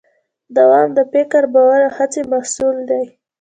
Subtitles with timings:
[0.55, 3.03] دوام د فکر، باور او هڅې محصول دی.